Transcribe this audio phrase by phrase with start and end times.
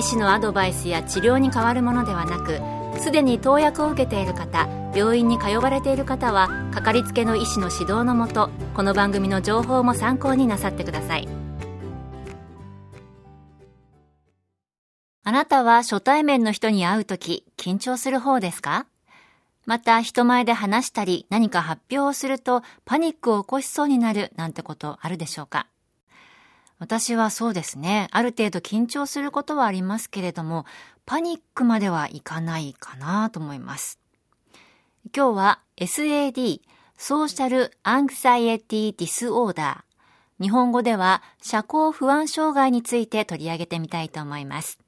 [0.00, 2.58] 医師のアドバイスや治療に変わるものではなく
[3.02, 11.28] すでに投薬を受けている方病院に通われている方はかかりつけの医師の指導のもとこの番組の情報も参考になさってください。
[15.22, 18.86] あなたは初対面の人に会うとき緊張する方ですか？
[19.66, 25.66] また人前で話したり何か発表をするとパニックを起こしそうになるなんてことあるでしょうか？
[26.80, 28.08] 私はそうですね。
[28.10, 30.64] ある程度緊張することはありますけれども、
[31.04, 34.00] パニックまではいかないかなと思います。
[35.14, 36.62] 今日は SAD、
[36.96, 40.42] Social Anxiety Disorder。
[40.42, 44.78] 日本語では社交不安障害について取り上げてみたいと思います。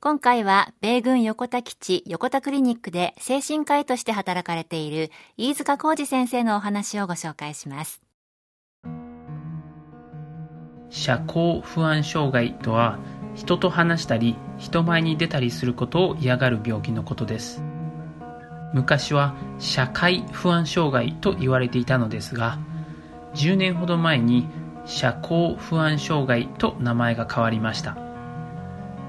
[0.00, 8.07] 今回は米軍横田基地横田クリニックで精神科医として働かれている飯塚浩二先生のお話をご紹介します。
[10.90, 12.98] 社交不安障害とは
[13.34, 17.62] 人と話したり人前に出たりすることを嫌がる病気のことです。
[18.74, 22.58] 昔は社会不安障害と言われていたのですが
[23.34, 24.46] 10年ほど前に
[24.84, 27.96] 社交不安障害と名前が変わりました。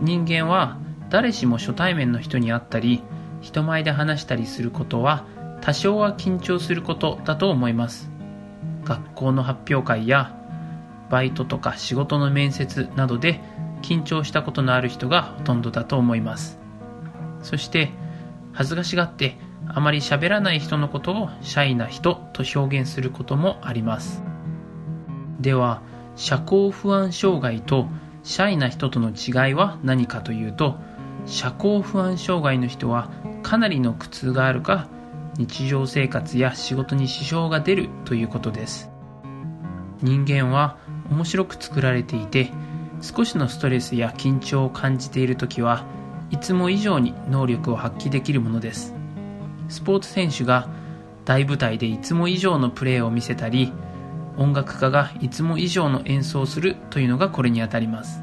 [0.00, 3.02] 人間は誰しも初対面の人に会ったり
[3.40, 5.24] 人前で話したりすることは
[5.60, 8.10] 多少は緊張することだと思います。
[8.84, 10.36] 学校の発表会や
[11.10, 13.40] バイトとか仕事の面接などで
[13.82, 16.58] 緊張したことのある人がほとんどだと思います。
[17.42, 17.90] そして
[18.52, 19.36] 恥ずかしがって
[19.66, 24.22] あまり喋らない人のことをシャイな人と表現することもあります。
[25.40, 25.82] では
[26.16, 27.88] 社交不安障害と
[28.22, 30.76] シャイな人との違いは何かというと
[31.26, 33.10] 社交不安障害の人は
[33.42, 34.88] かなりの苦痛があるか
[35.38, 38.90] 日常生活や仕事に支障が出るということです。
[40.02, 40.78] 人間は
[41.10, 42.50] 面白く作られていて
[43.00, 45.84] 少しのストレスや緊張を感じている時は
[46.30, 48.94] いつも以上に能力を発揮できるものです。
[49.68, 50.68] スポーツ選手が
[51.24, 53.72] 大舞台でいつも以上のプレーを見せたり
[54.36, 58.22] 音楽家がいつも以上の演奏をするというのがこれにあたります。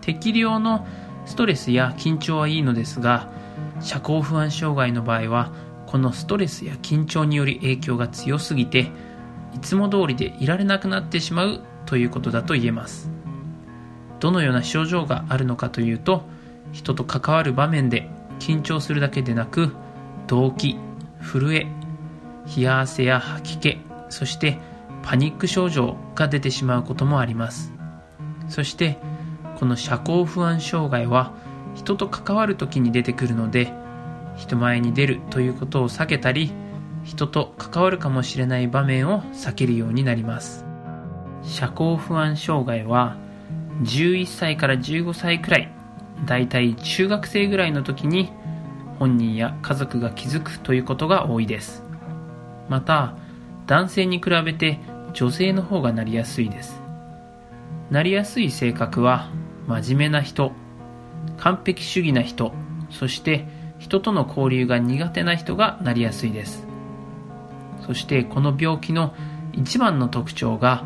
[0.00, 0.86] 適量の
[1.26, 3.30] ストレスや緊張はいいのですが
[3.80, 5.52] 社交不安障害の場合は
[5.86, 8.90] このストレスや緊張により影響が強すぎて
[9.54, 13.10] いつも通りでいられなくなってしまうということだと言えます。
[14.20, 16.22] どのような症状があるのかというと
[16.70, 18.08] 人と関わる場面で
[18.38, 19.72] 緊張するだけでなく
[20.28, 20.78] 動悸
[21.20, 21.66] 震え
[22.56, 24.58] 冷や汗や吐き気そして
[25.02, 27.72] パニック症状が出てしまうこともあります。
[28.48, 28.98] そして
[29.58, 31.32] この社交不安障害は
[31.74, 33.72] 人と関わる時に出てくるので
[34.36, 36.52] 人前に出るということを避けたり
[37.04, 40.64] 人と関わるかもしれない場面を避けるようになります。
[41.42, 43.16] 社交不安障害は
[43.82, 45.72] 11歳から15歳くらい
[46.24, 48.30] だいたい中学生ぐらいの時に
[48.98, 51.82] 本人や家族が気づくということが多いです。
[52.68, 53.16] また
[53.66, 54.78] 男性に比べて
[55.12, 56.80] 女性の方がなりやすいです。
[57.90, 59.28] なりやすい性格は
[59.66, 60.52] 真面目な人
[61.38, 62.52] 完璧主義な人
[62.90, 63.46] そして
[63.78, 66.71] 人との交流が苦手な人がなりやすいです。
[67.86, 69.14] そしてこの病気の
[69.52, 70.84] 一番の特徴が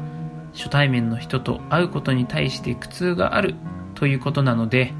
[0.52, 3.54] 初対面の人と会うことに対して苦痛がある
[3.94, 4.92] ということなので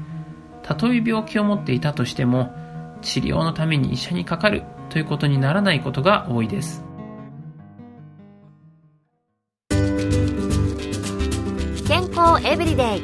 [0.63, 2.53] たとえ病気を持っていたとしても
[3.01, 6.83] 治療のために医者にかかるということにならないことが多いです。
[11.87, 13.01] 健康エブリデイ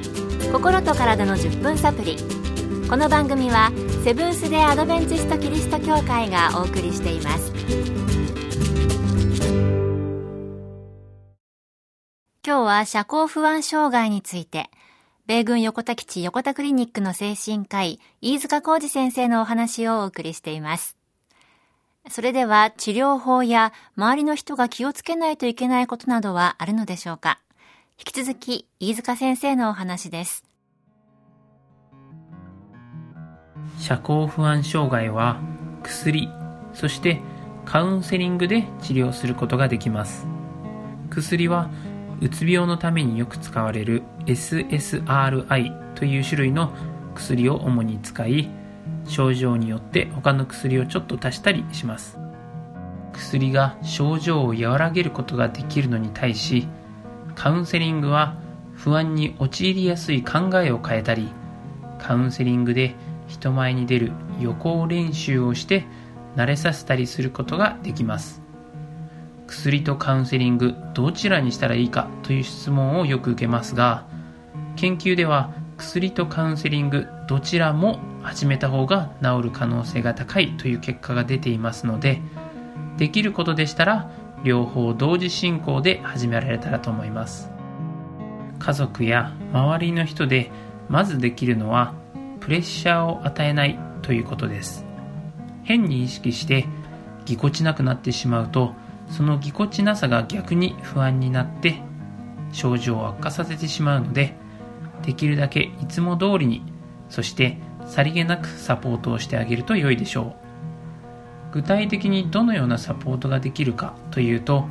[0.51, 2.17] 心と体の10分サプリ
[2.89, 3.71] この番組は
[4.03, 8.12] セブンス・デ・アドベンチスト・キリスト教会がお送りしています。
[12.53, 14.69] 今日は社交不安障害について、
[15.25, 20.95] 米軍横田基地横田クリニックの精神科医、飯塚浩二先生のお話をお送りしています。
[22.11, 27.39] それでは治療法や周りの人が気をつけないといけないことなどはあるのでしょうか
[27.97, 30.43] 引き続き飯塚先生のお話です。
[33.79, 35.41] 社交不安障害は
[35.81, 36.29] 薬、
[36.75, 37.19] そして
[37.65, 40.27] カウンセリングで治療することができます。
[41.09, 41.71] 薬は
[42.23, 46.73] うつ病のためによく使われる SSRI という種類の
[47.15, 48.49] 薬を主に使い
[49.05, 52.17] 症状によって他の薬をちょっと足したりします。
[53.11, 56.67] 薬が症状を和らげることができるのに対し
[57.35, 58.37] カウンセリングは
[58.73, 61.29] 不安に陥りやすい考えを変えたり
[61.99, 62.95] カウンセリングで
[63.27, 65.85] 人前に出る予行練習をして
[66.37, 68.42] 慣れさせたりすることができます。
[69.53, 74.07] 薬とカウンセリングどちらにしたらいいかという質問をよく受けますが
[74.75, 82.19] 研究では薬とカウンセリングどちらも始めた方が治る可能性が高いという結果が出ていますので
[82.97, 84.09] できることでしたら
[84.43, 87.49] 両方同時進行で始められたらと思います。
[88.59, 90.51] 家族や周りの人で
[90.89, 91.93] まずできるのは
[92.41, 94.85] プレッシャーを与えないということです。
[95.63, 96.65] 変に意識して
[97.25, 98.73] ぎこちなくなってしまうと
[99.13, 101.75] そのぎこちなさが逆に不安になって
[102.51, 104.33] 症状を悪化させてしまうので
[105.03, 106.63] できるだけいつも通りに
[107.09, 111.53] そしてさりげなくサポートをしてあげると良いでしょう。
[111.53, 114.65] 具体的にどのようなサポートができるかというと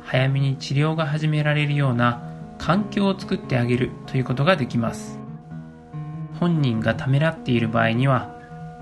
[0.00, 2.22] 早めに治療が始められるような
[2.58, 5.18] 環境を作ってあげるということができます。
[6.38, 8.32] 本人がためらっている場合には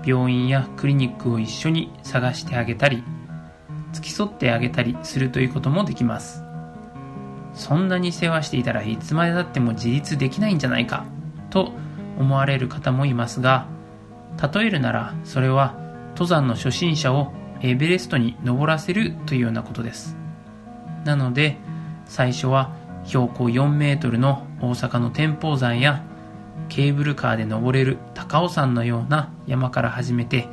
[0.05, 3.03] 病院やクリニックを一緒に探してあげたり
[3.91, 6.43] 付き添ってあげたりするということもできます。
[7.53, 11.05] そんなに世話していたらいつまでたっても自立できないんじゃないか
[11.49, 11.73] と
[12.17, 13.67] 思われる方もいますが
[14.53, 15.75] 例えるならそれは
[16.11, 20.17] 登山の初心者をエベレストに登らせるというようなことです。
[21.05, 21.57] なので
[22.05, 22.73] 最初は
[23.05, 26.03] 標高4メートルの大阪の天保山や
[26.69, 30.47] ケーブルカーで登れる高尾山のような山から始めて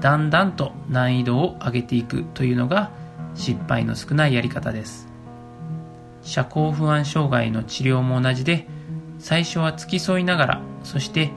[0.00, 2.90] だんだんと難易度を上げていくというのが
[3.34, 5.08] 失敗の少ないやり方です。
[6.22, 8.66] 社交不安障害の治療も同じで
[9.18, 11.30] 最初は付き添いながらそして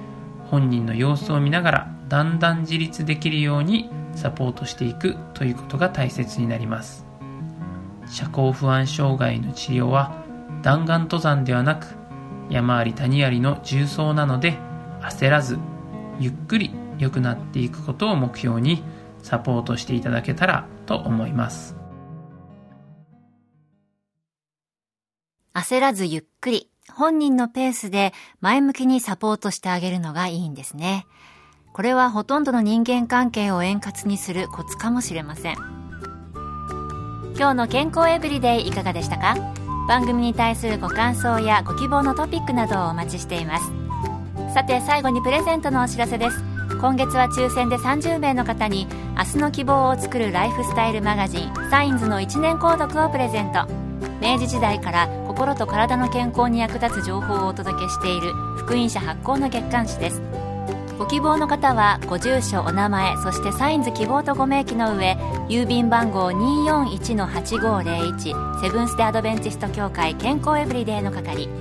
[0.50, 7.06] 本人の様子を見ながらだんだん自立できるようにサポートしていくということが大切になります。
[8.06, 10.14] 社交不安障害の治療は
[10.62, 11.88] 弾丸登山ではなく
[12.50, 14.58] 山あり谷ありの重曹なので
[15.02, 15.58] 焦らず
[16.20, 18.84] ゆっくり良くなっていくことを目標に
[19.22, 21.76] サポートしていただけたらと思います。
[25.54, 31.06] 焦らずゆっくり本人のペースで前向きにサポートしてあげるのがいいんですね。
[31.74, 35.56] これはほとんどの人間関係を円滑にするコツかもしれません。
[37.38, 39.36] 今日の健康エブリデイいかがでしたか？
[39.88, 43.72] 番組に対するご感想やご希望のトピックなどをお待ちしています。
[44.54, 46.51] さて最後にプレゼントのお知らせです。
[46.82, 53.68] 今月は抽選で30名の方に明日の希望を作るライフスタイルマガジンサインズの1年購読をプレゼント。
[54.20, 60.24] 明治時代から心と体の健康に役立つ情報をお届けしている福音社発行の月刊誌です。
[60.98, 65.16] ご希望の方はご住所お名前そしてサインズ希望とご明記の上
[65.50, 71.61] 郵便番号241-8501セブンス・デ・アドベンチスト協会健康エブリデイの係。